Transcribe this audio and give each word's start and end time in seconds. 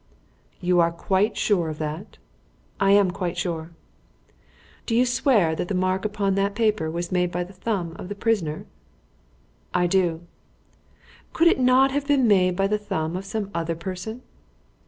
"You 0.59 0.79
are 0.79 0.91
quite 0.91 1.37
sure 1.37 1.69
of 1.69 1.77
that?" 1.77 2.17
"I 2.79 2.89
am 2.89 3.11
quite 3.11 3.37
sure." 3.37 3.69
"Do 4.87 4.95
you 4.95 5.05
swear 5.05 5.53
that 5.53 5.67
the 5.67 5.75
mark 5.75 6.05
upon 6.05 6.33
that 6.33 6.55
paper 6.55 6.89
was 6.89 7.11
made 7.11 7.31
by 7.31 7.43
the 7.43 7.53
thumb 7.53 7.95
of 7.99 8.09
the 8.09 8.15
prisoner?" 8.15 8.65
"I 9.75 9.85
do." 9.85 10.21
"Could 11.33 11.49
it 11.49 11.59
not 11.59 11.91
have 11.91 12.07
been 12.07 12.27
made 12.27 12.55
by 12.55 12.65
the 12.65 12.79
thumb 12.79 13.15
of 13.15 13.25
some 13.25 13.51
other 13.53 13.75
person?" 13.75 14.23